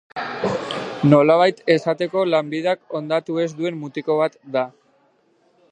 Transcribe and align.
Nolabait 1.09 1.61
esateko, 1.75 2.23
lanbideak 2.35 2.81
hondatu 3.01 3.39
ez 3.45 3.49
duen 3.61 3.79
mutiko 3.83 4.19
bat 4.23 4.39
da. 4.59 4.65